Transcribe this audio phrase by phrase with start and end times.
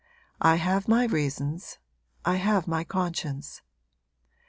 [0.41, 1.77] I have my reasons
[2.25, 3.61] I have my conscience.